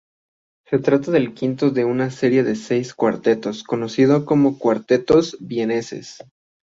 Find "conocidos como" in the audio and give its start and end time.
3.63-4.57